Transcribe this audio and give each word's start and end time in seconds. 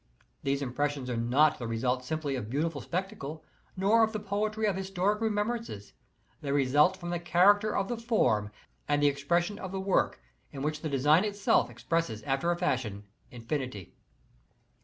These 0.41 0.63
impressions 0.63 1.11
are 1.11 1.15
not 1.15 1.59
the 1.59 1.67
result 1.67 2.03
simply 2.03 2.35
of 2.35 2.45
a 2.45 2.49
beautiful 2.49 2.81
spectacle, 2.81 3.45
nor 3.77 4.03
of 4.03 4.13
the 4.13 4.19
poetry 4.19 4.65
of 4.65 4.75
historic 4.75 5.19
remem 5.19 5.49
brances. 5.51 5.91
They 6.41 6.51
result 6.51 6.97
from 6.97 7.11
the 7.11 7.19
character 7.19 7.77
of 7.77 7.87
the 7.87 7.97
form 7.97 8.49
and 8.87 9.03
the 9.03 9.07
expression 9.09 9.59
of 9.59 9.71
the 9.71 9.79
work 9.79 10.19
in 10.51 10.63
which 10.63 10.81
the 10.81 10.89
design 10.89 11.23
itself 11.23 11.69
expresses 11.69 12.23
after 12.23 12.49
a 12.49 12.57
fashion 12.57 13.03
infinity. 13.29 13.93